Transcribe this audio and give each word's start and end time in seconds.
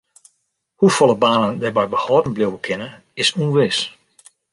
Hoefolle 0.79 1.15
banen 1.23 1.51
dêrby 1.61 1.85
behâlden 1.93 2.33
bliuwe 2.35 2.59
kinne 2.65 2.89
is 3.21 3.29
ûnwis. 3.41 3.77